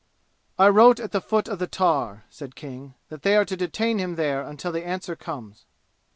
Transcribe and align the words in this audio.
"I 0.57 0.67
wrote 0.67 0.99
at 0.99 1.11
the 1.11 1.21
foot 1.21 1.47
of 1.47 1.59
the 1.59 1.67
tar," 1.67 2.23
said 2.27 2.55
King, 2.55 2.95
"that 3.09 3.21
they 3.21 3.35
are 3.37 3.45
to 3.45 3.55
detain 3.55 3.99
him 3.99 4.15
there 4.15 4.41
until 4.41 4.71
the 4.71 4.83
answer 4.83 5.15
comes." 5.15 5.67